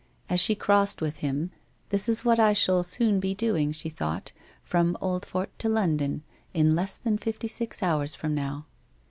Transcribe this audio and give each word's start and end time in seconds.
As 0.31 0.39
she 0.39 0.55
crossed 0.55 0.99
with 0.99 1.17
him 1.17 1.51
—'This 1.89 2.09
is 2.09 2.25
what 2.25 2.39
I 2.39 2.53
shall 2.53 2.81
soon 2.81 3.19
be 3.19 3.35
doing,' 3.35 3.71
she 3.71 3.89
thought.' 3.89 4.31
From 4.63 4.97
Oldfort 4.99 5.49
to 5.59 5.69
London, 5.69 6.23
in 6.55 6.73
less 6.73 6.97
than 6.97 7.19
fifty 7.19 7.47
six 7.47 7.83
hours 7.83 8.15
from 8.15 8.33
now.' 8.33 8.65